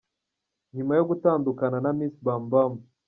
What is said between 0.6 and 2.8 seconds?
Nyuma yo gutandukana na Miss BumBum.